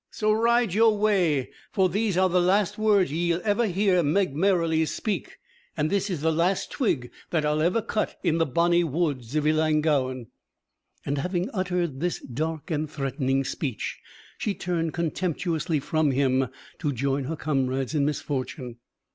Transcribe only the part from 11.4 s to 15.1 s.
uttered this dark and threatening speech, she turned